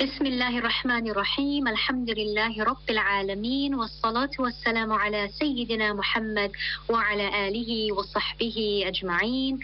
[0.00, 1.68] بسم الله الرحمن الرحيم.
[1.68, 6.52] الحمد لله رب العالمين والصلاة والسلام على سيدنا محمد
[6.88, 9.58] وعلى آله وصحبه أجمعين.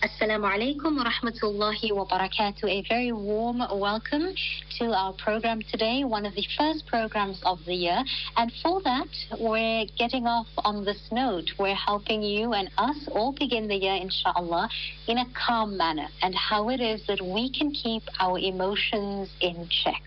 [0.00, 2.70] Assalamu alaikum wa rahmatullahi wa barakatuh.
[2.70, 4.32] A very warm welcome
[4.78, 8.04] to our program today, one of the first programs of the year.
[8.36, 9.08] And for that,
[9.40, 11.50] we're getting off on this note.
[11.58, 14.68] We're helping you and us all begin the year, inshallah,
[15.08, 19.68] in a calm manner and how it is that we can keep our emotions in
[19.68, 20.02] check.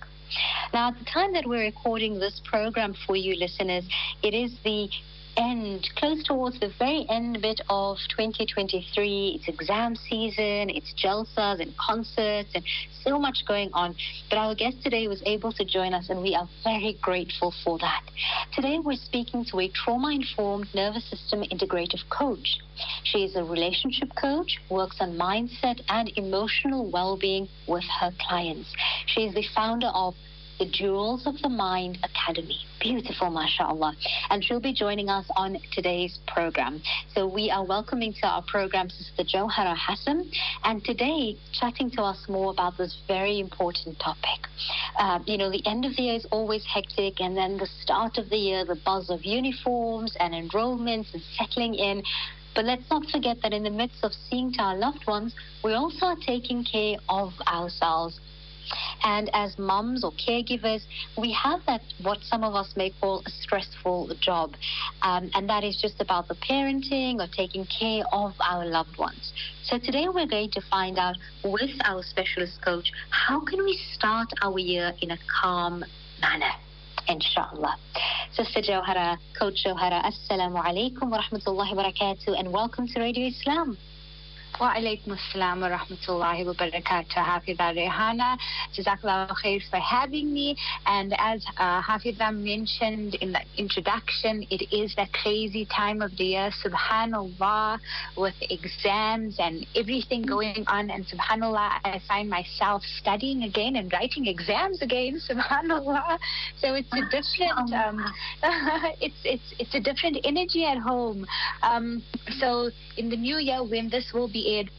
[0.74, 3.84] Now, at the time that we're recording this program for you listeners,
[4.24, 4.90] it is the
[5.38, 9.40] end, close towards the very end bit of 2023.
[9.40, 12.64] It's exam season, it's jalsas and concerts and
[13.04, 13.96] so much going on.
[14.30, 17.78] But our guest today was able to join us and we are very grateful for
[17.80, 18.04] that.
[18.54, 22.60] Today we're speaking to a trauma-informed nervous system integrative coach.
[23.04, 28.74] She is a relationship coach, works on mindset and emotional well-being with her clients.
[29.08, 30.16] She is the founder of
[30.62, 32.60] the Jewels of the Mind Academy.
[32.80, 33.96] Beautiful, mashallah.
[34.30, 36.84] And she'll be joining us on today's program.
[37.16, 40.30] So we are welcoming to our program Sister Johara Hassem,
[40.64, 44.46] and today chatting to us more about this very important topic.
[45.00, 48.20] Uh, you know, the end of the year is always hectic, and then the start
[48.20, 52.04] of the year, the buzz of uniforms and enrollments and settling in.
[52.54, 55.34] But let's not forget that in the midst of seeing to our loved ones,
[55.64, 58.20] we also are taking care of ourselves
[59.04, 60.82] and as mums or caregivers,
[61.18, 64.54] we have that what some of us may call a stressful job.
[65.02, 69.34] Um, and that is just about the parenting or taking care of our loved ones.
[69.64, 74.28] So today we're going to find out with our specialist coach how can we start
[74.42, 75.84] our year in a calm
[76.22, 76.52] manner.
[77.08, 77.78] Inshallah.
[78.34, 83.78] Sister Johara, Coach Johara, Assalamu alaikum wa rahmatullahi wa barakatuh, and welcome to Radio Islam.
[84.60, 87.16] Assalam wa rahmatullahi wa barakatuh.
[87.16, 88.38] Hafiza Rehana,
[88.76, 90.56] Jazakallah khair for having me.
[90.86, 96.24] And as uh, Hafiza mentioned in the introduction, it is that crazy time of the
[96.24, 97.80] year, subhanallah,
[98.18, 100.90] with exams and everything going on.
[100.90, 106.18] And subhanallah, I find myself studying again and writing exams again, subhanallah.
[106.60, 108.14] So it's a different, um,
[109.02, 111.26] it's, it's, it's a different energy at home.
[111.64, 112.04] Um,
[112.40, 114.70] so in the new year, when this will be aired,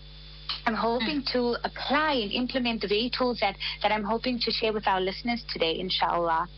[0.67, 4.73] I'm hoping to apply and implement the very tools that, that I'm hoping to share
[4.73, 6.49] with our listeners today, inshallah.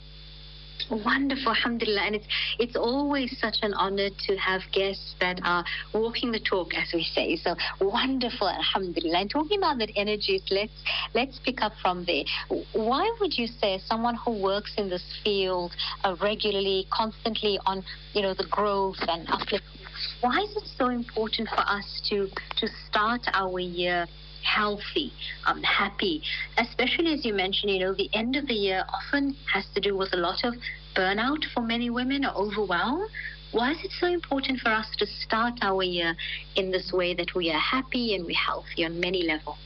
[0.90, 2.02] Wonderful, alhamdulillah.
[2.02, 2.26] And it's
[2.58, 7.02] it's always such an honor to have guests that are walking the talk, as we
[7.02, 7.36] say.
[7.36, 9.20] So wonderful, alhamdulillah.
[9.20, 10.72] And talking about that energies, let's
[11.14, 12.24] let's pick up from there.
[12.72, 15.72] Why would you say someone who works in this field
[16.02, 17.82] uh, regularly, constantly on
[18.12, 19.83] you know the growth and upliftment,
[20.20, 24.06] why is it so important for us to to start our year
[24.44, 25.12] healthy,
[25.46, 26.22] um, happy.
[26.58, 29.96] Especially as you mentioned, you know, the end of the year often has to do
[29.96, 30.54] with a lot of
[30.94, 33.06] burnout for many women or overwhelm.
[33.52, 36.14] Why is it so important for us to start our year
[36.56, 39.58] in this way that we are happy and we're healthy on many levels?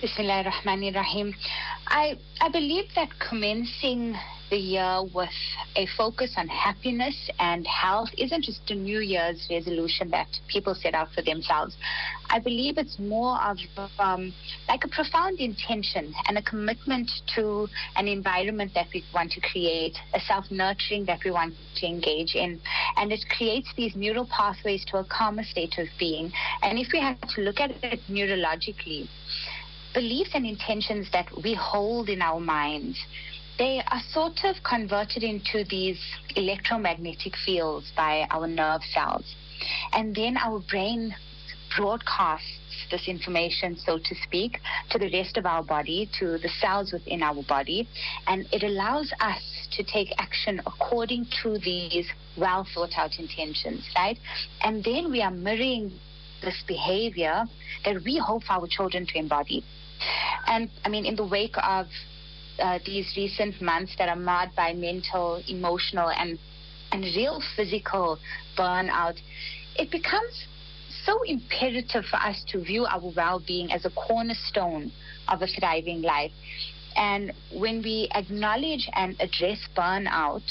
[0.00, 0.50] Bismillah
[1.86, 4.16] I, I believe that commencing
[4.50, 5.30] the year with
[5.76, 10.94] a focus on happiness and health isn't just a New Year's resolution that people set
[10.94, 11.76] out for themselves.
[12.28, 13.58] I believe it's more of
[13.98, 14.32] um,
[14.68, 19.96] like a profound intention and a commitment to an environment that we want to create,
[20.14, 22.60] a self nurturing that we want to engage in.
[22.96, 26.32] And it creates these neural pathways to a calmer state of being.
[26.62, 29.08] And if we have to look at it neurologically,
[29.94, 32.98] beliefs and intentions that we hold in our minds
[33.60, 36.00] they are sort of converted into these
[36.34, 39.34] electromagnetic fields by our nerve cells.
[39.92, 41.14] And then our brain
[41.76, 42.56] broadcasts
[42.90, 47.22] this information, so to speak, to the rest of our body, to the cells within
[47.22, 47.86] our body,
[48.26, 54.16] and it allows us to take action according to these well thought out intentions, right?
[54.64, 55.92] And then we are mirroring
[56.42, 57.44] this behavior
[57.84, 59.62] that we hope our children to embody.
[60.46, 61.86] And I mean, in the wake of
[62.58, 66.38] uh, these recent months that are marred by mental, emotional, and
[66.92, 68.18] and real physical
[68.58, 69.16] burnout,
[69.76, 70.46] it becomes
[71.04, 74.90] so imperative for us to view our well-being as a cornerstone
[75.28, 76.32] of a thriving life.
[76.96, 80.42] And when we acknowledge and address burnout,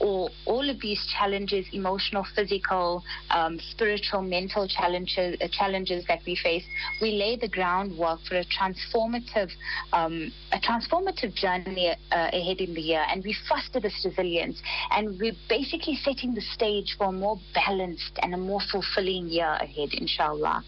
[0.00, 6.36] or all of these challenges, emotional, physical, um, spiritual, mental challenges, uh, challenges that we
[6.36, 6.64] face,
[7.00, 9.50] we lay the groundwork for a transformative,
[9.92, 15.18] um, a transformative journey uh, ahead in the year, and we foster this resilience, and
[15.20, 19.90] we're basically setting the stage for a more balanced and a more fulfilling year ahead,
[19.92, 20.62] inshallah.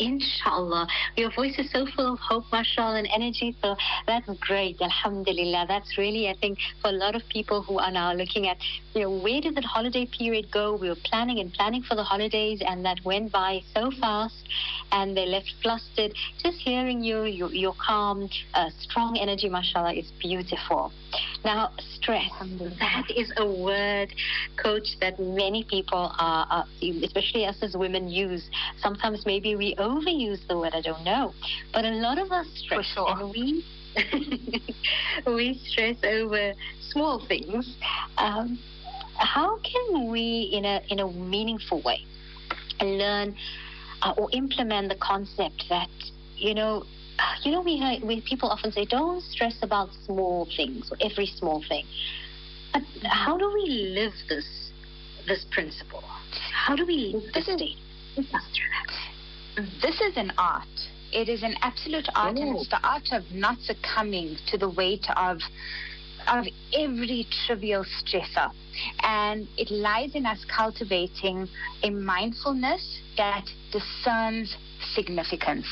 [0.00, 0.88] Inshallah.
[1.16, 3.54] Your voice is so full of hope, mashallah, and energy.
[3.62, 3.76] So
[4.06, 4.80] that's great.
[4.80, 5.66] Alhamdulillah.
[5.68, 8.56] That's really, I think, for a lot of people who are now looking at,
[8.94, 10.74] you know, where did that holiday period go?
[10.74, 14.48] We were planning and planning for the holidays, and that went by so fast,
[14.90, 16.14] and they left flustered.
[16.42, 20.92] Just hearing you, your, your calm, uh, strong energy, mashallah, is beautiful.
[21.44, 22.30] Now, stress.
[22.80, 24.12] That is a word,
[24.62, 26.64] coach, that many people are, are,
[27.02, 28.48] especially us as women, use.
[28.80, 31.32] Sometimes maybe we overuse the word, I don't know.
[31.72, 32.86] But a lot of us stress.
[32.94, 33.08] Sure.
[33.08, 33.64] And we,
[35.26, 36.52] we stress over
[36.90, 37.76] small things.
[38.18, 38.58] Um,
[39.16, 42.04] how can we, in a, in a meaningful way,
[42.82, 43.34] learn
[44.02, 45.88] uh, or implement the concept that,
[46.36, 46.84] you know,
[47.42, 51.26] you know, we, uh, we people often say, don't stress about small things, or every
[51.26, 51.84] small thing.
[52.72, 54.70] But how do we live this
[55.26, 56.04] this principle?
[56.52, 57.76] How do we live this state?
[59.82, 60.68] This is an art.
[61.12, 62.42] It is an absolute art, oh.
[62.42, 62.78] and it's oh.
[62.78, 65.38] the art of not succumbing to the weight of
[66.28, 66.44] of
[66.74, 68.50] every trivial stressor.
[69.02, 71.48] And it lies in us cultivating
[71.82, 74.56] a mindfulness that discerns
[74.94, 75.66] significance.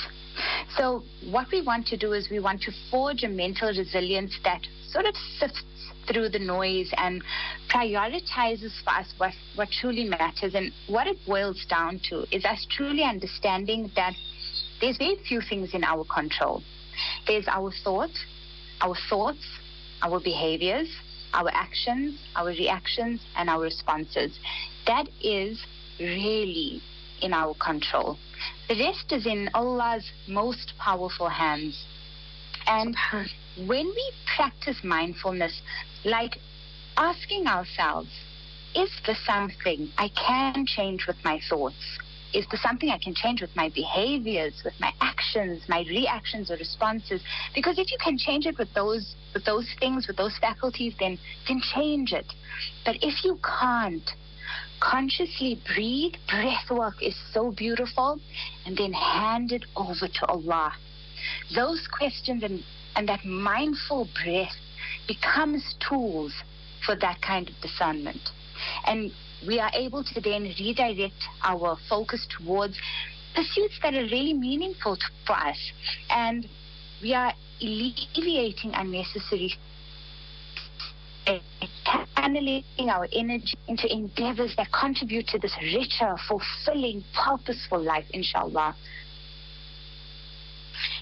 [0.76, 4.60] So, what we want to do is we want to forge a mental resilience that
[4.90, 5.62] sort of sifts
[6.06, 7.22] through the noise and
[7.70, 10.54] prioritizes for us what, what truly matters.
[10.54, 14.14] And what it boils down to is us truly understanding that
[14.80, 16.62] there's very few things in our control.
[17.26, 18.18] There's our thoughts,
[18.80, 19.44] our thoughts,
[20.02, 20.88] our behaviors,
[21.32, 24.38] our actions, our reactions, and our responses.
[24.86, 25.62] That is
[26.00, 26.80] really
[27.20, 28.18] in our control.
[28.68, 31.84] The rest is in Allah's most powerful hands.
[32.66, 32.94] And
[33.66, 35.60] when we practice mindfulness,
[36.04, 36.38] like
[36.96, 38.10] asking ourselves,
[38.74, 41.98] is this something I can change with my thoughts?
[42.34, 46.56] Is there something I can change with my behaviors, with my actions, my reactions or
[46.56, 47.22] responses?
[47.54, 51.18] Because if you can change it with those with those things, with those faculties, then
[51.48, 52.26] then change it.
[52.84, 54.10] But if you can't,
[54.80, 56.14] consciously breathe.
[56.28, 58.20] Breath work is so beautiful,
[58.66, 60.72] and then hand it over to Allah.
[61.54, 62.62] Those questions and,
[62.96, 64.54] and that mindful breath
[65.06, 66.32] becomes tools
[66.84, 68.20] for that kind of discernment.
[68.86, 69.10] And
[69.46, 72.78] we are able to then redirect our focus towards
[73.34, 75.58] pursuits that are really meaningful to, for us.
[76.10, 76.46] And
[77.02, 79.54] we are alleviating unnecessary
[82.20, 88.74] channeling our energy into endeavors that contribute to this richer, fulfilling, purposeful life, inshallah.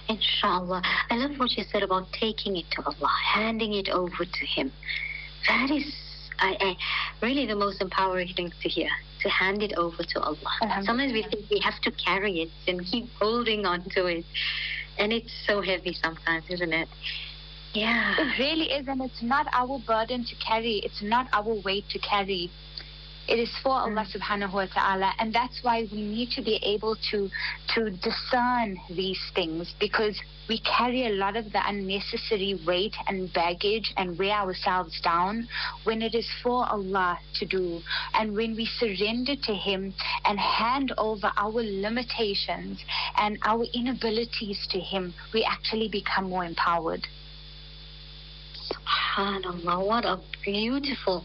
[0.08, 0.82] Inshallah.
[1.10, 4.72] I love what you said about taking it to Allah, handing it over to Him.
[5.48, 5.94] That is
[6.38, 6.76] I, I,
[7.24, 8.90] really the most empowering thing to hear
[9.22, 10.82] to hand it over to Allah.
[10.84, 14.24] Sometimes we think we have to carry it and keep holding on to it,
[14.98, 16.88] and it's so heavy sometimes, isn't it?
[17.74, 18.14] Yeah.
[18.18, 20.80] It really is, and it's not our burden to carry.
[20.84, 22.50] It's not our weight to carry.
[23.28, 24.16] It is for Allah mm.
[24.16, 25.12] subhanahu wa ta'ala.
[25.18, 27.28] And that's why we need to be able to
[27.74, 33.92] to discern these things because we carry a lot of the unnecessary weight and baggage
[33.96, 35.48] and weigh ourselves down
[35.82, 37.80] when it is for Allah to do.
[38.14, 39.92] And when we surrender to Him
[40.24, 42.78] and hand over our limitations
[43.16, 47.04] and our inabilities to Him, we actually become more empowered.
[48.76, 51.24] Subhanallah, what a beautiful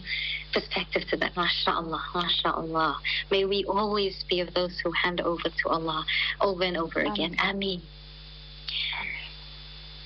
[0.54, 1.34] perspective to that.
[1.36, 2.96] MashaAllah, MashaAllah.
[3.30, 6.06] May we always be of those who hand over to Allah
[6.40, 7.36] over and over again.
[7.40, 7.82] Ameen.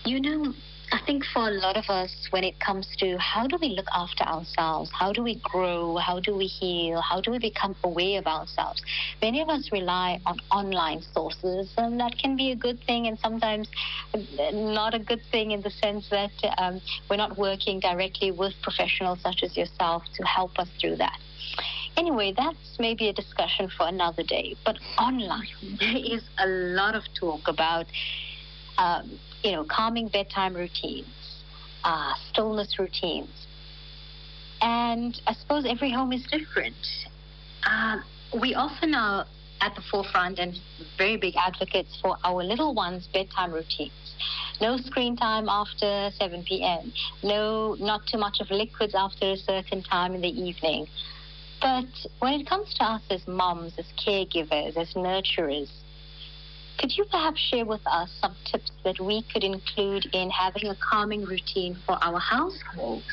[0.06, 0.54] You know,
[0.96, 3.88] I think for a lot of us, when it comes to how do we look
[3.94, 8.20] after ourselves, how do we grow, how do we heal, how do we become aware
[8.20, 8.82] of ourselves,
[9.22, 13.20] many of us rely on online sources, and that can be a good thing and
[13.20, 13.68] sometimes
[14.54, 19.20] not a good thing in the sense that um, we're not working directly with professionals
[19.20, 21.20] such as yourself to help us through that.
[21.98, 24.56] Anyway, that's maybe a discussion for another day.
[24.64, 25.50] But online,
[25.82, 27.86] there is a lot of talk about
[28.78, 31.44] um, you know, calming bedtime routines,
[31.84, 33.30] uh, stillness routines.
[34.62, 36.76] And I suppose every home is different.
[37.64, 37.98] Uh,
[38.42, 39.28] we often are
[39.62, 40.58] at the forefront and
[40.98, 43.92] very big advocates for our little ones' bedtime routines.
[44.60, 46.92] No screen time after 7 p.m.
[47.24, 50.88] No, not too much of liquids after a certain time in the evening.
[51.62, 51.86] But
[52.20, 55.70] when it comes to us as moms, as caregivers, as nurturers,
[56.78, 60.76] could you perhaps share with us some tips that we could include in having a
[60.76, 63.04] calming routine for our household?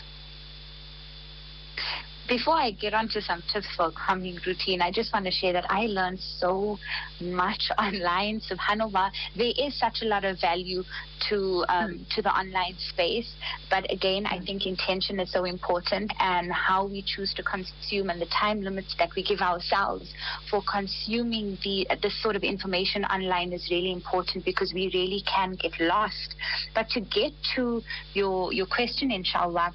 [2.29, 5.67] Before I get onto some tips for calming routine, I just want to share that
[5.69, 6.79] I learned so
[7.21, 8.41] much online.
[8.41, 10.83] Subhanallah, there is such a lot of value
[11.29, 12.15] to um, mm.
[12.15, 13.33] to the online space,
[13.71, 14.45] but again, I hmm.
[14.45, 18.95] think intention is so important, and how we choose to consume and the time limits
[18.99, 20.13] that we give ourselves
[20.51, 25.55] for consuming the this sort of information online is really important because we really can
[25.55, 26.35] get lost.
[26.75, 27.83] But to get to
[28.15, 29.73] your your question, inshallah,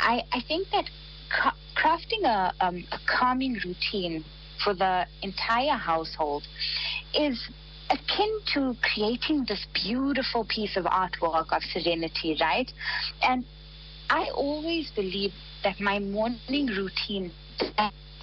[0.00, 0.84] I I think that
[1.76, 4.24] crafting a, um, a calming routine
[4.62, 6.44] for the entire household
[7.14, 7.38] is
[7.90, 12.72] akin to creating this beautiful piece of artwork of serenity, right?
[13.22, 13.44] And
[14.10, 17.30] I always believe that my morning routine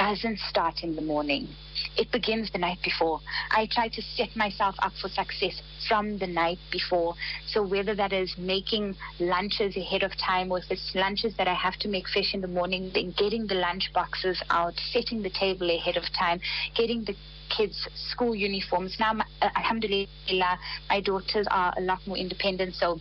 [0.02, 1.48] doesn't start in the morning.
[1.96, 3.20] It begins the night before.
[3.52, 7.14] I try to set myself up for success from the night before.
[7.46, 11.54] So whether that is making lunches ahead of time or if it's lunches that I
[11.54, 15.30] have to make fresh in the morning, then getting the lunch boxes out, setting the
[15.30, 16.40] table ahead of time,
[16.76, 17.16] getting the
[17.56, 18.98] kids' school uniforms.
[19.00, 20.58] Now, uh, alhamdulillah,
[20.90, 23.00] my daughters are a lot more independent, so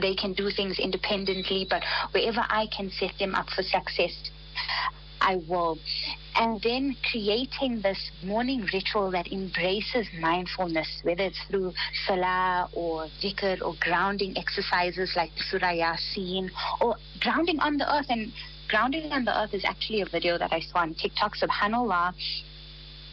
[0.00, 4.14] they can do things independently, but wherever I can set them up for success,
[5.20, 5.78] I will.
[6.36, 11.72] And then creating this morning ritual that embraces mindfulness, whether it's through
[12.06, 18.06] salah or dhikr or grounding exercises like Surah Yasin or grounding on the earth.
[18.08, 18.32] And
[18.68, 22.14] grounding on the earth is actually a video that I saw on TikTok, subhanAllah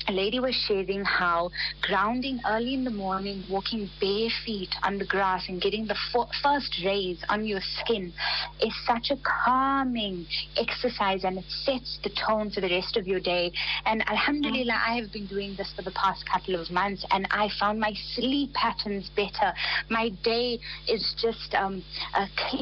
[0.08, 1.50] a lady was sharing how
[1.82, 5.96] grounding early in the morning, walking bare feet on the grass and getting the
[6.44, 8.14] first rays on your skin
[8.62, 10.26] is such a calming
[10.58, 13.52] exercise and it sets the tone for the rest of your day.
[13.86, 17.50] And Alhamdulillah, I have been doing this for the past couple of months and I
[17.60, 19.54] found my sleep patterns better.
[19.90, 21.84] My day is just, um,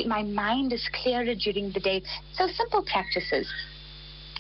[0.08, 2.04] my mind is clearer during the day.
[2.36, 3.52] So simple practices.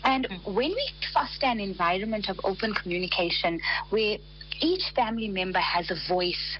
[0.03, 4.17] And when we foster an environment of open communication where
[4.61, 6.57] each family member has a voice,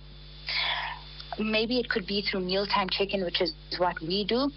[1.40, 4.50] maybe it could be through mealtime check-in, which is what we do.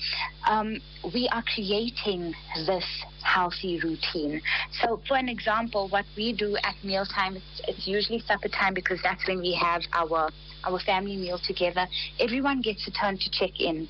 [0.46, 0.78] Um,
[1.14, 2.34] we are creating
[2.66, 2.84] this
[3.22, 4.40] healthy routine.
[4.82, 9.00] So, for an example, what we do at mealtime, it's, it's usually supper time because
[9.02, 10.30] that's when we have our
[10.66, 11.86] our family meal together,
[12.20, 13.88] everyone gets a turn to check in.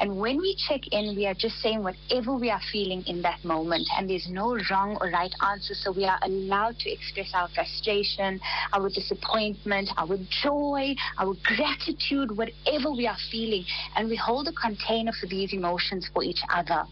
[0.00, 3.44] And when we check in, we are just saying whatever we are feeling in that
[3.44, 3.86] moment.
[3.96, 5.74] And there's no wrong or right answer.
[5.74, 8.40] So we are allowed to express our frustration,
[8.72, 13.64] our disappointment, our joy, our gratitude, whatever we are feeling.
[13.94, 16.84] And we hold a container for these emotions for each other.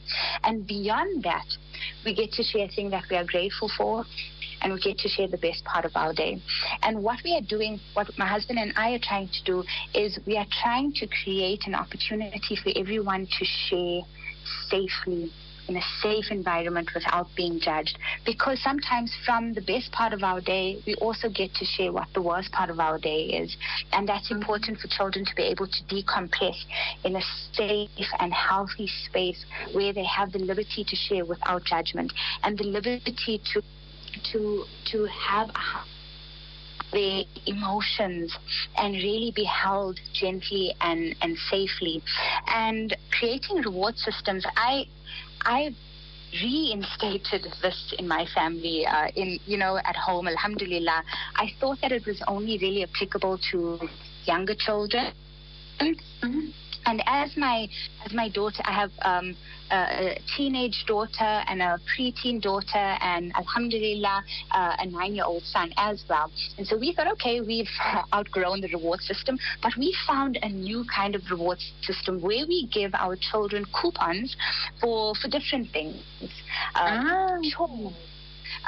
[0.45, 1.47] And beyond that,
[2.05, 4.05] we get to share things that we are grateful for
[4.65, 6.41] and we get to share the best part of our day.
[6.83, 10.19] And what we are doing, what my husband and I are trying to do, is
[10.27, 14.01] we are trying to create an opportunity for everyone to share
[14.69, 15.31] safely
[15.69, 17.99] in a safe environment without being judged.
[18.27, 22.09] Because sometimes from the best part of our day, we also get to share what
[22.15, 23.57] the worst part of our day is.
[23.93, 24.43] And that's mm-hmm.
[24.43, 26.57] important for children to be able to decompress
[27.05, 27.89] in a safe
[28.21, 33.41] and healthy space where they have the liberty to share without judgment and the liberty
[33.53, 33.63] to
[34.33, 35.51] to to have
[36.95, 38.35] the emotions
[38.77, 42.03] and really be held gently and, and safely.
[42.47, 44.85] And creating reward systems, I
[45.43, 45.75] I
[46.43, 50.29] reinstated this in my family, uh, in you know at home.
[50.29, 51.03] Alhamdulillah,
[51.37, 53.81] I thought that it was only really applicable to
[54.25, 55.13] younger children.
[55.81, 56.49] Mm-hmm.
[56.87, 57.69] And as my
[58.05, 59.37] as my daughter, I have um,
[59.71, 66.31] a teenage daughter and a preteen daughter, and Alhamdulillah, uh, a nine-year-old son as well.
[66.59, 67.69] And so we thought, okay, we've
[68.15, 72.69] outgrown the reward system, but we found a new kind of reward system where we
[72.73, 74.37] give our children coupons
[74.81, 76.03] for for different things.
[76.75, 77.39] Uh, ah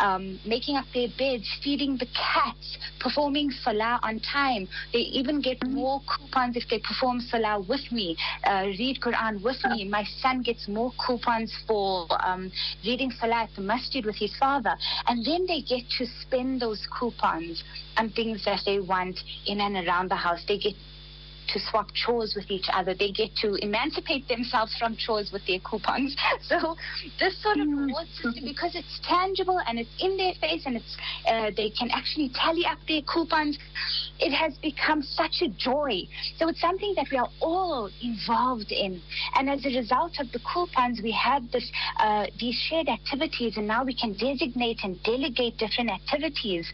[0.00, 4.68] um, making up their beds, feeding the cats, performing salah on time.
[4.92, 9.58] They even get more coupons if they perform salah with me, uh, read Quran with
[9.70, 9.88] me.
[9.88, 12.50] My son gets more coupons for um,
[12.84, 14.76] reading salah at the masjid with his father.
[15.06, 17.62] And then they get to spend those coupons
[17.96, 20.44] on things that they want in and around the house.
[20.46, 20.74] They get
[21.48, 22.94] to swap chores with each other.
[22.94, 26.16] They get to emancipate themselves from chores with their coupons.
[26.46, 26.76] So
[27.18, 27.86] this sort of mm-hmm.
[27.86, 31.90] reward system, because it's tangible and it's in their face and it's uh, they can
[31.90, 33.58] actually tally up their coupons.
[34.18, 36.02] It has become such a joy.
[36.38, 39.00] So it's something that we are all involved in.
[39.34, 43.66] And as a result of the coupons, we had this uh, these shared activities, and
[43.66, 46.66] now we can designate and delegate different activities.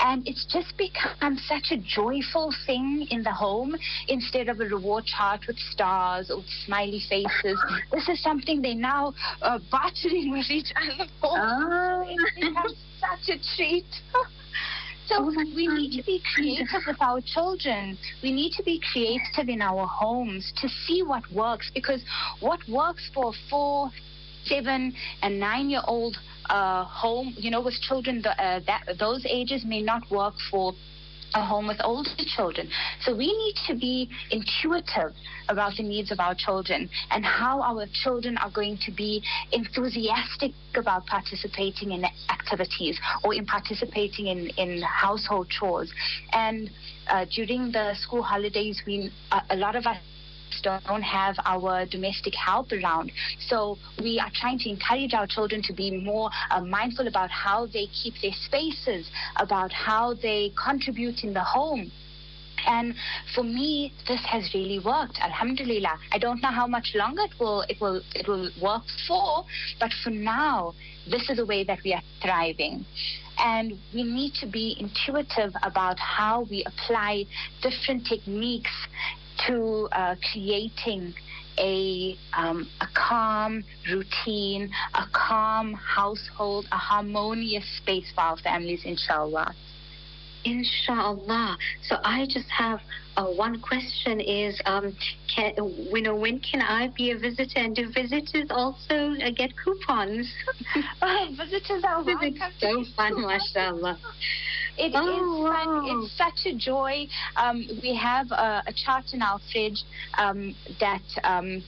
[0.00, 3.76] And it's just become such a joyful thing in the home
[4.08, 7.58] instead of a reward chart with stars or smiley faces.
[7.92, 11.32] This is something they now uh, bartering with each other for.
[11.34, 12.04] Oh.
[12.08, 13.84] It's become such a treat.
[15.06, 17.96] So oh we need to be creative with our children.
[18.22, 22.02] We need to be creative in our homes to see what works because
[22.40, 23.90] what works for four,
[24.44, 26.16] seven, and nine year old
[26.50, 30.72] uh, home, you know, with children the, uh, that those ages may not work for
[31.34, 32.68] a home with older children.
[33.02, 35.12] So we need to be intuitive
[35.48, 40.52] about the needs of our children and how our children are going to be enthusiastic
[40.74, 45.92] about participating in activities or in participating in, in household chores.
[46.32, 46.70] And
[47.08, 49.98] uh, during the school holidays, we uh, a lot of us
[50.66, 53.12] don't have our domestic help around.
[53.48, 57.66] So we are trying to encourage our children to be more uh, mindful about how
[57.66, 61.90] they keep their spaces, about how they contribute in the home.
[62.66, 62.94] And
[63.34, 65.18] for me, this has really worked.
[65.20, 65.98] Alhamdulillah.
[66.12, 69.44] I don't know how much longer it will it will it will work for,
[69.78, 70.74] but for now,
[71.08, 72.84] this is the way that we are thriving.
[73.38, 77.26] And we need to be intuitive about how we apply
[77.62, 78.72] different techniques
[79.46, 81.14] to uh, creating
[81.58, 89.54] a, um, a calm routine, a calm household, a harmonious space for our families, inshallah.
[90.46, 91.58] Inshallah.
[91.88, 92.78] So I just have
[93.16, 94.96] uh, one question: Is um,
[95.34, 97.58] can you know when can I be a visitor?
[97.58, 100.32] And do visitors also uh, get coupons?
[101.02, 102.36] oh, visitors are welcome.
[102.60, 103.98] so fun, mashallah.
[104.78, 105.68] It oh, is fun.
[105.68, 106.04] Wow.
[106.04, 107.08] It's such a joy.
[107.36, 109.82] Um, we have a, a, chart in our fridge
[110.16, 111.62] um, that um,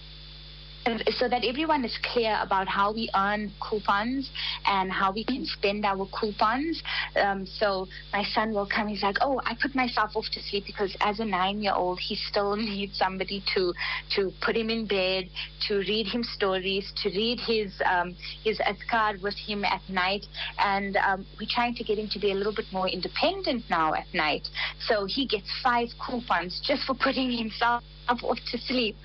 [1.18, 4.30] so that everyone is clear about how we earn coupons
[4.66, 6.83] and how we can spend our coupons.
[7.16, 8.88] Um, so my son will come.
[8.88, 12.57] He's like, "Oh, I put myself off to sleep because as a nine-year-old, he still
[12.71, 13.73] needs somebody to
[14.14, 15.28] to put him in bed,
[15.68, 20.26] to read him stories, to read his um, his azkar with him at night,
[20.59, 23.95] and um, we're trying to get him to be a little bit more independent now
[23.95, 24.49] at night.
[24.87, 28.96] So he gets five coupons just for putting himself off to sleep.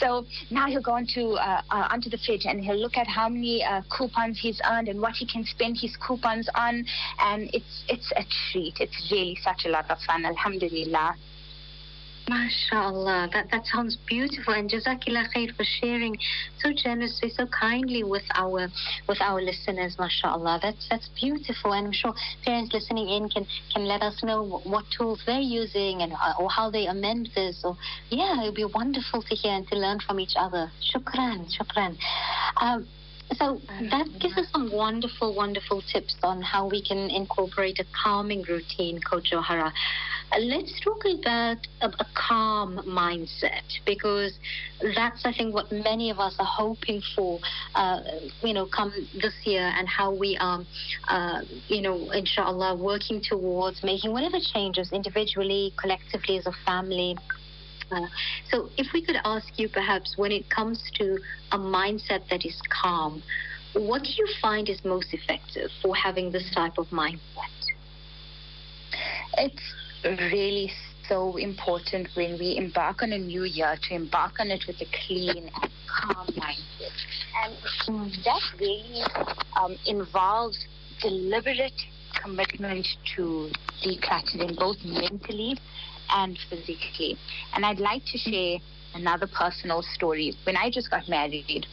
[0.00, 3.28] So now he'll go onto uh, uh, onto the fridge and he'll look at how
[3.28, 6.84] many uh, coupons he's earned and what he can spend his coupons on,
[7.20, 8.74] and it's it's a treat.
[8.80, 10.24] It's really such a lot of fun.
[10.24, 11.14] Alhamdulillah.
[12.28, 16.16] MashaAllah, that, that sounds beautiful and Jazakillah khair for sharing
[16.60, 18.68] so generously, so kindly with our
[19.08, 20.62] with our listeners, MashaAllah.
[20.62, 24.84] That's that's beautiful and I'm sure parents listening in can, can let us know what
[24.96, 27.76] tools they're using and uh, or how they amend this or
[28.10, 30.70] yeah, it would be wonderful to hear and to learn from each other.
[30.94, 31.96] Shukran, shukran.
[32.60, 32.86] Um,
[33.36, 38.42] so that gives us some wonderful, wonderful tips on how we can incorporate a calming
[38.42, 39.72] routine, Coach Johara.
[40.34, 44.38] Uh, let's talk about a, a, calm mindset because
[44.94, 47.38] that's, I think, what many of us are hoping for,
[47.74, 48.00] uh,
[48.42, 50.64] you know, come this year and how we are,
[51.08, 57.16] uh, you know, inshallah, working towards making whatever changes individually, collectively, as a family
[58.50, 61.18] so, if we could ask you perhaps when it comes to
[61.52, 63.22] a mindset that is calm,
[63.74, 67.20] what do you find is most effective for having this type of mindset?
[69.38, 69.62] It's
[70.04, 70.70] really
[71.08, 74.86] so important when we embark on a new year to embark on it with a
[75.06, 76.92] clean and calm mindset.
[77.44, 79.02] And that really
[79.60, 80.64] um, involves
[81.00, 81.80] deliberate
[82.22, 82.86] commitment
[83.16, 83.50] to
[83.84, 85.56] decluttering, both mentally
[86.10, 87.18] and physically.
[87.54, 88.58] And I'd like to share
[88.94, 90.34] another personal story.
[90.44, 91.66] When I just got married,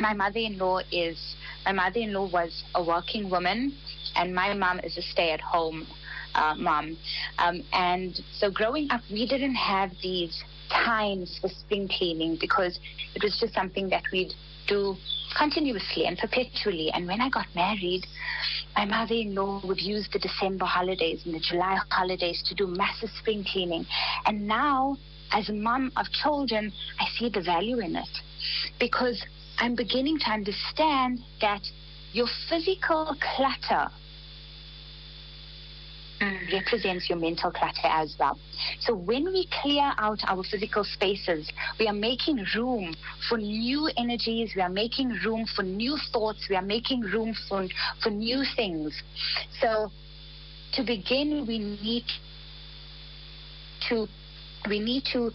[0.00, 1.18] my mother-in-law is
[1.64, 3.76] my mother-in-law was a working woman,
[4.16, 5.86] and my mom is a stay-at-home
[6.34, 6.96] uh, mom.
[7.38, 12.78] Um, and so growing up, we didn't have these times for spring cleaning because
[13.14, 14.32] it was just something that we'd
[14.68, 14.96] do
[15.36, 16.90] continuously and perpetually.
[16.92, 18.06] And when I got married,
[18.76, 23.44] my mother-in-law would use the December holidays and the July holidays to do massive spring
[23.50, 23.84] cleaning.
[24.26, 24.96] And now,
[25.32, 28.08] as a mom of children, I see the value in it
[28.78, 29.24] because
[29.58, 31.62] I'm beginning to understand that
[32.12, 33.90] your physical clutter
[36.20, 36.52] mm.
[36.52, 38.38] represents your mental clutter as well.
[38.80, 42.94] So when we clear out our physical spaces, we are making room
[43.28, 47.66] for new energies, we are making room for new thoughts, we are making room for,
[48.02, 49.02] for new things.
[49.60, 49.90] So
[50.74, 52.04] to begin, we need
[53.88, 54.06] to
[54.68, 55.30] we need to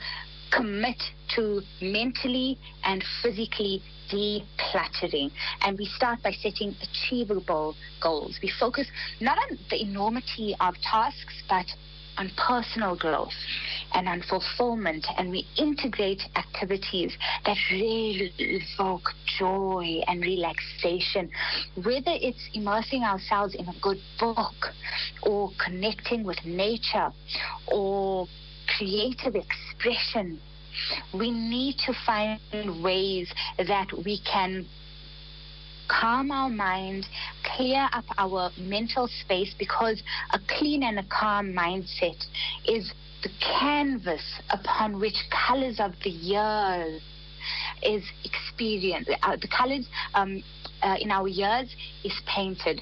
[0.55, 1.01] commit
[1.35, 5.31] to mentally and physically decluttering.
[5.61, 8.37] And we start by setting achievable goals.
[8.41, 8.87] We focus
[9.19, 11.65] not on the enormity of tasks, but
[12.17, 13.33] on personal growth
[13.93, 17.11] and on fulfillment, and we integrate activities
[17.45, 21.29] that really evoke joy and relaxation,
[21.83, 24.71] whether it's immersing ourselves in a good book
[25.23, 27.11] or connecting with nature
[27.67, 28.27] or
[28.77, 30.39] creative expression.
[31.13, 34.65] We need to find ways that we can
[35.87, 37.05] calm our mind,
[37.55, 40.01] clear up our mental space because
[40.33, 42.21] a clean and a calm mindset
[42.65, 42.91] is
[43.23, 45.15] the canvas upon which
[45.47, 46.99] colors of the year
[47.83, 49.09] is experienced.
[49.23, 50.43] Uh, the colors um,
[50.81, 51.73] uh, in our years
[52.03, 52.81] is painted.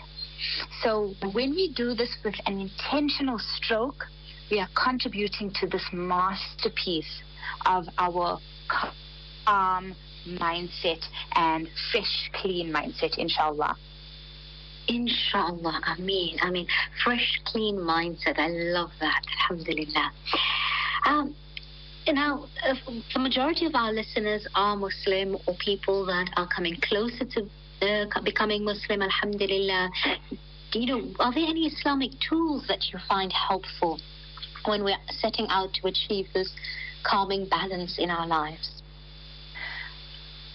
[0.83, 4.05] So when we do this with an intentional stroke,
[4.53, 7.23] we are contributing to this masterpiece
[7.65, 8.37] of our
[8.67, 9.95] calm
[10.27, 13.75] mindset and fresh, clean mindset, inshallah.
[14.87, 16.37] Inshallah, I mean,
[17.03, 18.37] fresh, clean mindset.
[18.37, 19.23] I love that.
[19.41, 20.11] Alhamdulillah.
[21.07, 21.35] Um,
[22.07, 22.45] now,
[23.15, 27.49] the majority of our listeners are Muslim or people that are coming closer to
[27.81, 29.89] uh, becoming Muslim, Alhamdulillah.
[30.73, 33.99] You know, are there any Islamic tools that you find helpful
[34.65, 36.51] when we're setting out to achieve this
[37.03, 38.81] calming balance in our lives?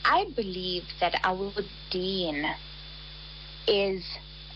[0.05, 1.53] I believe that our
[1.91, 2.45] deen
[3.67, 4.03] is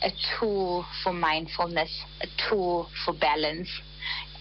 [0.03, 1.91] a tool for mindfulness,
[2.23, 3.69] a tool for balance.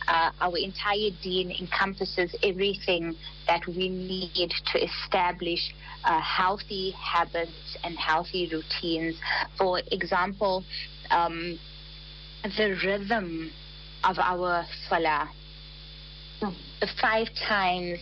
[0.07, 3.15] Uh, our entire deen encompasses everything
[3.47, 5.73] that we need to establish
[6.05, 9.15] uh, healthy habits and healthy routines.
[9.57, 10.63] For example,
[11.11, 11.59] um,
[12.43, 13.51] the rhythm
[14.03, 15.29] of our salah.
[16.39, 16.49] Hmm.
[16.79, 17.99] The five times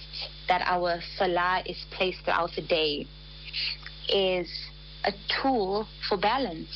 [0.48, 3.06] that our salah is placed throughout the day
[4.08, 4.50] is
[5.04, 6.76] a tool for balance.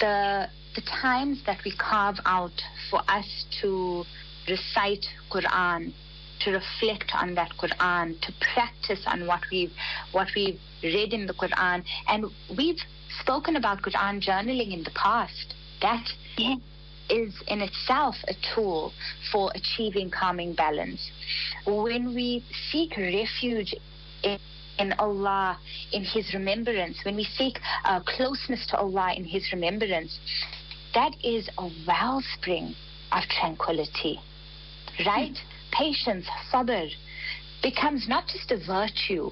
[0.00, 4.04] The the times that we carve out for us to
[4.48, 5.92] recite Quran,
[6.40, 9.72] to reflect on that Quran, to practice on what we've
[10.12, 12.80] what we've read in the Quran, and we've
[13.20, 15.54] spoken about Quran journaling in the past.
[15.82, 16.06] That
[17.10, 18.92] is in itself a tool
[19.32, 21.10] for achieving calming balance.
[21.66, 23.74] When we seek refuge
[24.22, 24.38] in,
[24.78, 25.58] in Allah,
[25.92, 30.18] in His remembrance, when we seek uh, closeness to Allah in His remembrance,
[30.94, 32.74] that is a wellspring
[33.12, 34.20] of tranquility,
[35.06, 35.32] right?
[35.32, 35.38] Mm.
[35.72, 36.90] Patience, sabr,
[37.62, 39.30] becomes not just a virtue,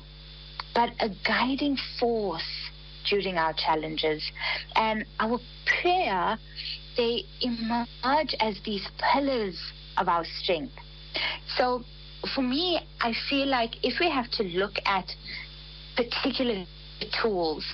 [0.75, 2.71] but a guiding force
[3.09, 4.23] during our challenges.
[4.77, 5.41] And our
[5.81, 6.39] prayer
[6.99, 9.57] they emerge as these pillars
[9.97, 10.75] of our strength.
[11.57, 11.85] So
[12.35, 15.07] for me, I feel like if we have to look at
[15.97, 16.67] particular
[17.23, 17.65] tools,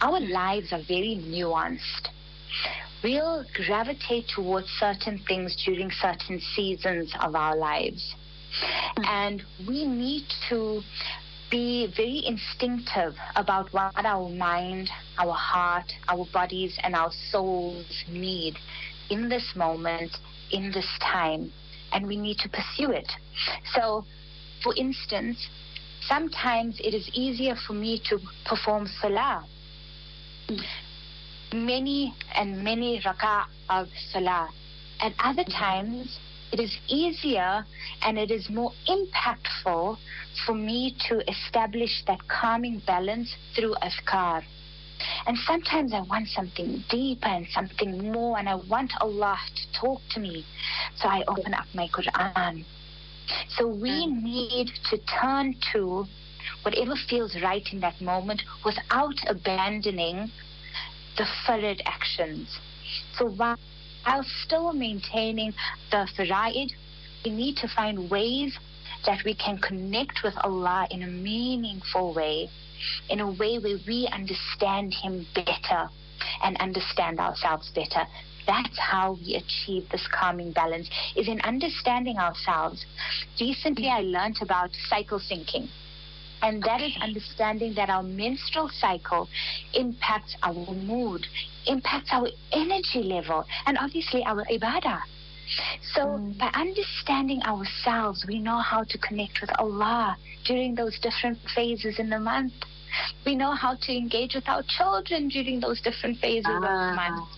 [0.00, 2.08] our lives are very nuanced.
[3.02, 8.14] We'll gravitate towards certain things during certain seasons of our lives.
[8.96, 9.06] Mm.
[9.06, 10.82] And we need to
[11.52, 14.88] be very instinctive about what our mind,
[15.18, 18.56] our heart, our bodies, and our souls need
[19.10, 20.16] in this moment,
[20.50, 21.52] in this time,
[21.92, 23.12] and we need to pursue it.
[23.74, 24.06] So,
[24.64, 25.46] for instance,
[26.08, 29.44] sometimes it is easier for me to perform salah.
[31.52, 34.48] Many and many rak'ah of salah.
[35.00, 36.18] At other times,
[36.52, 37.64] it is easier
[38.02, 39.96] and it is more impactful
[40.46, 44.42] for me to establish that calming balance through azkar.
[45.26, 50.00] And sometimes I want something deeper and something more, and I want Allah to talk
[50.10, 50.44] to me.
[50.96, 52.64] So I open up my Quran.
[53.56, 54.22] So we mm.
[54.22, 56.04] need to turn to
[56.62, 60.30] whatever feels right in that moment without abandoning
[61.16, 62.58] the fard actions.
[63.16, 63.58] So while
[64.04, 65.52] while still maintaining
[65.90, 66.70] the fara'id,
[67.24, 68.58] we need to find ways
[69.06, 72.48] that we can connect with Allah in a meaningful way,
[73.08, 75.88] in a way where we understand Him better
[76.42, 78.06] and understand ourselves better.
[78.46, 82.84] That's how we achieve this calming balance, is in understanding ourselves.
[83.40, 85.68] Recently, I learned about cycle syncing.
[86.42, 89.28] And that is understanding that our menstrual cycle
[89.74, 91.26] impacts our mood,
[91.66, 95.00] impacts our energy level, and obviously our ibadah.
[95.94, 96.38] So, mm.
[96.38, 102.10] by understanding ourselves, we know how to connect with Allah during those different phases in
[102.10, 102.52] the month.
[103.24, 106.56] We know how to engage with our children during those different phases ah.
[106.56, 107.28] of the month.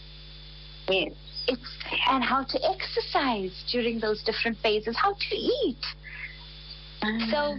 [0.88, 1.12] Yes.
[1.48, 1.74] it's
[2.08, 5.84] and how to exercise during those different phases, how to eat.
[7.30, 7.58] So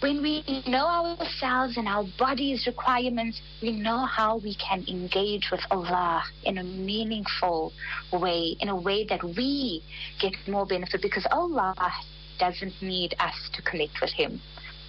[0.00, 5.60] when we know ourselves and our body's requirements, we know how we can engage with
[5.70, 7.72] Allah in a meaningful
[8.12, 9.82] way, in a way that we
[10.20, 11.74] get more benefit because Allah
[12.38, 14.40] doesn't need us to connect with Him.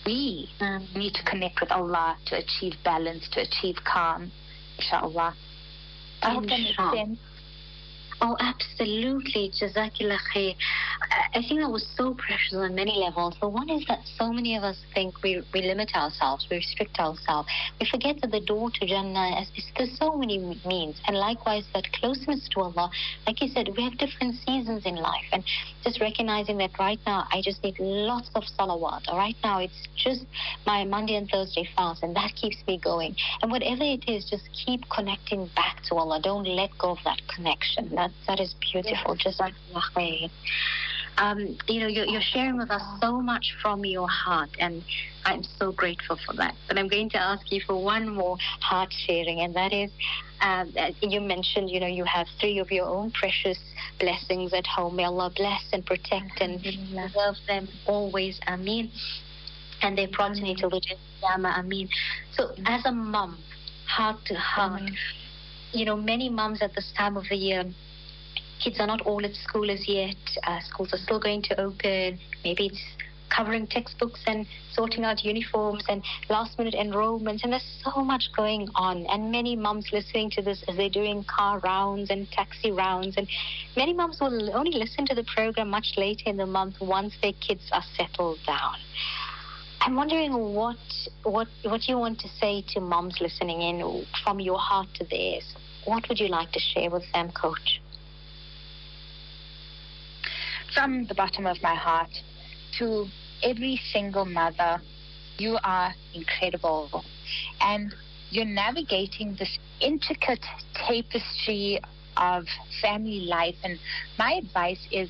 [0.05, 0.49] We
[0.95, 4.31] need to connect with Allah to achieve balance, to achieve calm,
[4.77, 5.35] inshallah.
[6.21, 7.19] I hope that makes sense.
[8.21, 9.49] Oh, absolutely.
[9.51, 10.55] Jazakillah khair.
[11.34, 13.36] I think that was so precious on many levels.
[13.39, 16.99] The one is that so many of us think we, we limit ourselves, we restrict
[16.99, 17.47] ourselves.
[17.79, 20.99] We forget that the door to Jannah is, is there's so many means.
[21.08, 22.91] And likewise, that closeness to Allah,
[23.25, 25.25] like you said, we have different seasons in life.
[25.32, 25.43] And
[25.84, 29.08] just recognizing that right now, I just need lots of salawat.
[29.08, 30.25] Right now, it's just
[30.65, 33.15] my Monday and Thursday fast, and that keeps me going.
[33.41, 36.19] And whatever it is, just keep connecting back to Allah.
[36.21, 37.95] Don't let go of that connection.
[38.10, 39.15] That that is beautiful.
[39.15, 39.54] Just like
[41.17, 44.84] um, you know, you're, you're, sharing with us so much from your heart, and
[45.26, 46.56] I'm so grateful for that.
[46.67, 49.91] But I'm going to ask you for one more heart sharing, and that is,
[50.41, 53.60] um, you mentioned, you know, you have three of your own precious
[54.00, 54.95] blessings at home.
[54.95, 58.39] May Allah bless and protect and preserve them always.
[58.48, 58.89] Ameen.
[59.82, 61.60] And their progeny till the Qiyamah.
[61.60, 61.89] Ameen.
[62.34, 63.38] So, as a mum,
[63.88, 64.84] heart to heart,
[65.74, 67.65] you know, many mums at this time of the year
[68.60, 70.17] kids are not all at school as yet.
[70.43, 72.19] Uh, schools are still going to open.
[72.43, 72.84] Maybe it's
[73.30, 77.43] covering textbooks and sorting out uniforms and last minute enrollments.
[77.43, 79.06] And there's so much going on.
[79.08, 83.17] And many mums listening to this as they're doing car rounds and taxi rounds.
[83.17, 83.28] And
[83.78, 87.34] many mums will only listen to the program much later in the month once their
[87.34, 88.76] kids are settled down.
[89.82, 90.78] I'm wondering what
[91.24, 95.56] what what you want to say to moms listening in from your heart to theirs.
[95.86, 97.80] What would you like to share with them, Coach?
[100.73, 102.10] From the bottom of my heart
[102.77, 103.08] to
[103.43, 104.82] every single mother,
[105.38, 107.03] you are incredible.
[107.62, 107.93] And
[108.29, 111.79] you're navigating this intricate tapestry
[112.17, 112.45] of
[112.82, 113.55] family life.
[113.63, 113.79] And
[114.17, 115.10] my advice is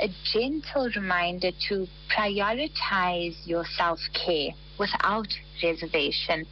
[0.00, 5.28] a gentle reminder to prioritize your self care without
[5.62, 6.46] reservation.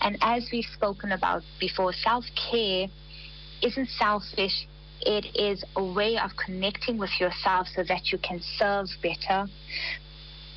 [0.00, 2.88] And as we've spoken about before, self care
[3.62, 4.66] isn't selfish,
[5.00, 9.46] it is a way of connecting with yourself so that you can serve better.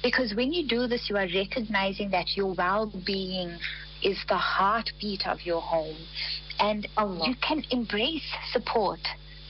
[0.02, 3.58] Because when you do this, you are recognizing that your well being
[4.02, 5.97] is the heartbeat of your home.
[6.60, 6.88] And
[7.25, 8.99] you can embrace support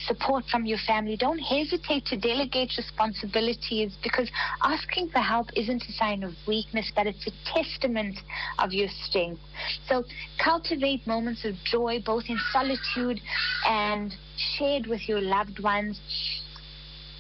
[0.08, 1.18] support from your family.
[1.18, 4.30] Don't hesitate to delegate responsibilities because
[4.64, 8.18] asking for help isn't a sign of weakness, but it's a testament
[8.58, 9.42] of your strength.
[9.88, 10.04] So
[10.44, 13.20] cultivate moments of joy, both in solitude
[13.68, 14.14] and
[14.58, 16.00] shared with your loved ones.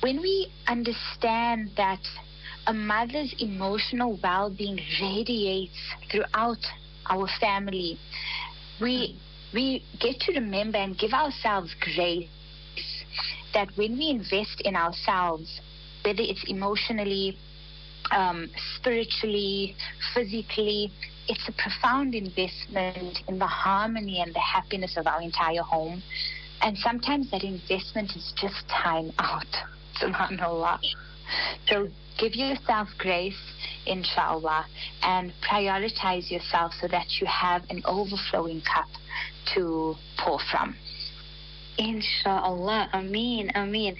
[0.01, 1.99] When we understand that
[2.67, 5.77] a mother's emotional well being radiates
[6.11, 6.63] throughout
[7.09, 7.99] our family,
[8.79, 9.19] we
[9.53, 12.29] we get to remember and give ourselves grace
[13.53, 15.61] that when we invest in ourselves,
[16.03, 17.37] whether it's emotionally,
[18.11, 19.75] um, spiritually,
[20.13, 20.91] physically,
[21.27, 26.01] it's a profound investment in the harmony and the happiness of our entire home.
[26.61, 29.45] And sometimes that investment is just time out.
[30.01, 30.79] Subhanallah.
[31.67, 33.39] So give yourself grace,
[33.85, 34.65] inshallah,
[35.03, 38.87] and prioritize yourself so that you have an overflowing cup
[39.53, 40.75] to pour from.
[41.79, 42.89] Inshallah.
[42.93, 43.49] Ameen.
[43.55, 43.95] Ameen.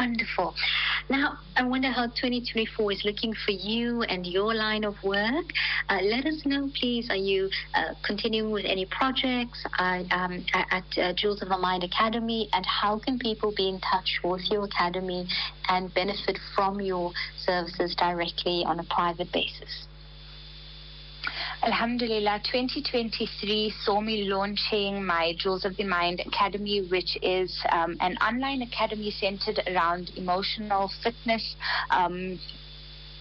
[0.00, 0.54] Wonderful.
[1.10, 5.44] Now, I wonder how 2024 is looking for you and your line of work.
[5.90, 7.10] Uh, let us know, please.
[7.10, 11.84] Are you uh, continuing with any projects uh, um, at uh, Jewels of the Mind
[11.84, 12.48] Academy?
[12.52, 15.28] And how can people be in touch with your academy
[15.68, 17.12] and benefit from your
[17.44, 19.87] services directly on a private basis?
[21.62, 28.16] Alhamdulillah, 2023 saw me launching my Jewels of the Mind Academy, which is um, an
[28.18, 31.56] online academy centered around emotional fitness,
[31.90, 32.38] um,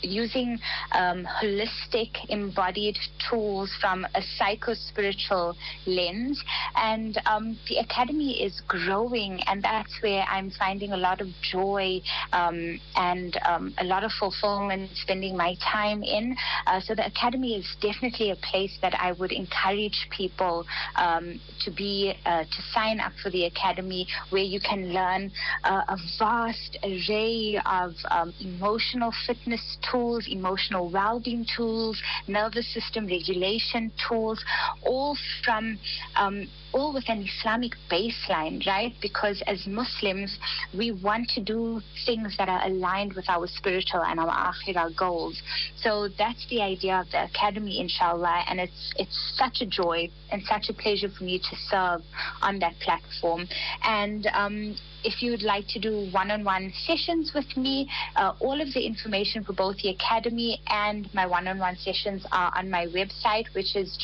[0.01, 0.59] using
[0.93, 2.97] um, holistic embodied
[3.29, 5.55] tools from a psycho-spiritual
[5.85, 6.43] lens.
[6.75, 11.99] And um, the academy is growing and that's where i'm finding a lot of joy
[12.33, 16.35] um, and um, a lot of fulfillment spending my time in.
[16.65, 21.71] Uh, so the academy is definitely a place that i would encourage people um, to
[21.71, 25.31] be uh, to sign up for the academy where you can learn
[25.63, 33.91] uh, a vast array of um, emotional fitness tools, emotional well-being tools, nervous system regulation
[34.07, 34.43] tools,
[34.83, 35.79] all from
[36.15, 38.93] um, all with an Islamic baseline, right?
[39.01, 40.37] Because as Muslims,
[40.75, 45.41] we want to do things that are aligned with our spiritual and our akhirah goals.
[45.81, 50.41] So that's the idea of the academy, inshallah, and it's it's such a joy and
[50.43, 52.01] such a pleasure for me to serve
[52.41, 53.47] on that platform.
[53.83, 58.73] And um, if you would like to do one-on-one sessions with me, uh, all of
[58.73, 63.75] the information for both the academy and my one-on-one sessions are on my website, which
[63.75, 63.97] is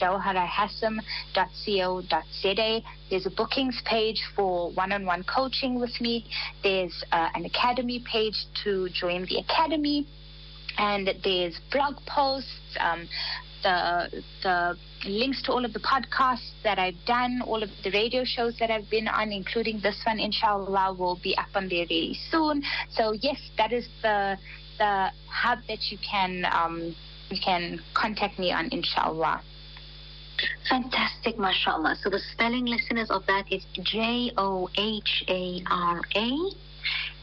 [2.55, 2.81] jawharahassam.co.za.
[3.09, 6.25] There's a bookings page for one-on-one coaching with me.
[6.63, 10.07] There's uh, an academy page to join the academy
[10.77, 13.07] and there's blog posts, um,
[13.61, 18.23] the the links to all of the podcasts that I've done, all of the radio
[18.23, 22.17] shows that I've been on, including this one, inshallah, will be up on there really
[22.31, 22.63] soon.
[22.91, 24.37] So yes, that is the
[24.79, 26.95] the hub that you can um,
[27.29, 29.41] you can contact me on, inshallah.
[30.69, 31.97] Fantastic, mashallah.
[32.01, 36.51] So the spelling, listeners, of that is J O H A R A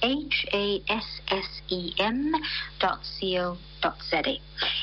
[0.02, 2.34] H A S S E M
[2.78, 4.40] dot C O dot Z A.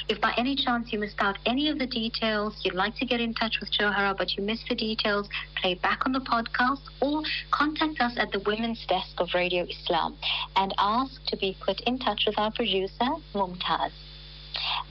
[0.10, 3.19] If by any chance you missed out any of the details, you'd like to get
[3.19, 7.23] in touch with Johara, but you missed the details, play back on the podcast or
[7.52, 10.15] contact us at the Women's Desk of Radio Islam
[10.56, 13.91] and ask to be put in touch with our producer, Mumtaz.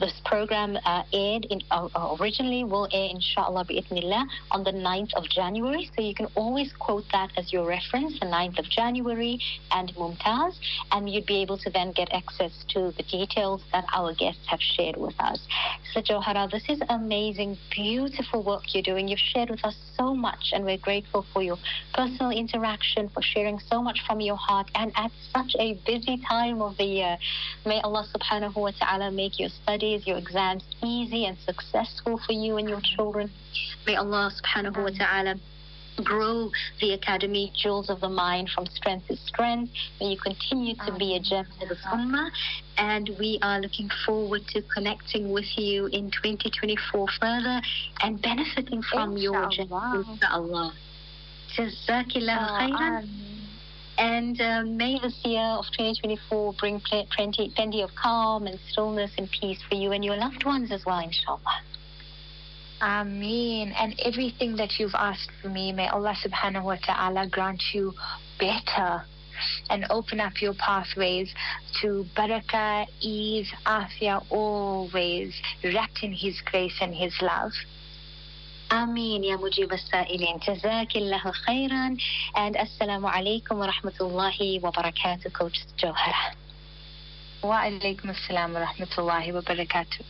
[0.01, 5.25] This program uh, aired in, uh, originally will air inshallah bi'ithnillah on the 9th of
[5.29, 5.91] January.
[5.95, 9.41] So you can always quote that as your reference, the 9th of January
[9.73, 10.59] and Mumtaz,
[10.93, 14.61] and you'd be able to then get access to the details that our guests have
[14.61, 15.41] shared with us.
[15.93, 19.09] So Johara, this is amazing, beautiful work you're doing.
[19.09, 21.57] You've shared with us so much, and we're grateful for your
[21.95, 26.61] personal interaction, for sharing so much from your heart, and at such a busy time
[26.61, 27.19] of the year.
[27.65, 32.57] May Allah subhanahu wa ta'ala make your studies, your exams easy and successful for you
[32.57, 33.31] and your children.
[33.87, 35.35] May Allah subhanahu wa ta'ala
[36.05, 39.73] grow the academy jewels of the mind from strength to strength.
[40.01, 42.31] May you continue to be a gem to the ummah
[42.77, 47.61] and we are looking forward to connecting with you in 2024 further
[48.03, 50.75] and benefiting from your gem inshallah.
[51.57, 53.09] Jazakillah khairan
[53.99, 59.29] and uh, may this year of 2024 bring plenty, plenty of calm and stillness and
[59.31, 61.61] peace for you and your loved ones as well, inshallah.
[62.81, 63.73] Ameen.
[63.73, 67.95] And everything that you've asked for me, may Allah subhanahu wa ta'ala grant you
[68.39, 69.03] better
[69.71, 71.33] and open up your pathways
[71.81, 77.53] to barakah, ease, afia, always wrapped in His grace and His love.
[78.73, 81.97] آمين يا مجيب السائلين جزاك الله خيرا
[82.37, 86.33] and السلام عليكم ورحمة الله وبركاته coach جوهرة
[87.43, 90.05] وعليكم السلام ورحمة الله وبركاته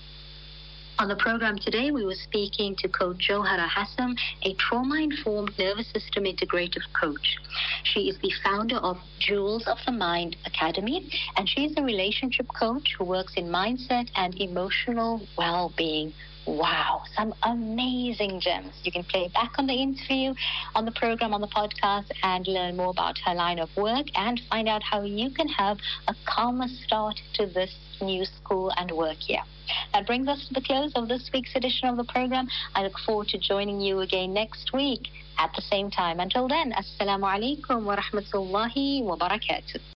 [0.99, 5.87] On the program today, we were speaking to Coach Johara Hassem, a trauma informed nervous
[5.92, 7.37] system integrative coach.
[7.83, 12.47] She is the founder of Jewels of the Mind Academy, and she is a relationship
[12.59, 16.14] coach who works in mindset and emotional well being.
[16.46, 18.72] Wow, some amazing gems.
[18.85, 20.32] You can play back on the interview,
[20.76, 24.40] on the program, on the podcast, and learn more about her line of work and
[24.48, 29.28] find out how you can have a calmer start to this new school and work
[29.28, 29.42] year.
[29.92, 32.46] That brings us to the close of this week's edition of the program.
[32.76, 36.20] I look forward to joining you again next week at the same time.
[36.20, 39.80] Until then, Assalamu alaikum wa rahmatullahi wa barakatuh.